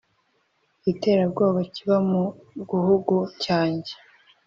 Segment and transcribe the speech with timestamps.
[0.91, 2.23] iterabwoba kiba mu
[2.69, 3.93] guhugu cyanjye.